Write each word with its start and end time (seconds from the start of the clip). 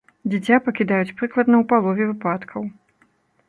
Дзіця 0.31 0.57
пакідаюць 0.67 1.13
прыкладна 1.21 1.55
ў 1.61 1.69
палове 1.75 2.03
выпадкаў. 2.11 2.61